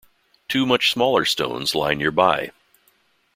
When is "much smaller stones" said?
0.65-1.75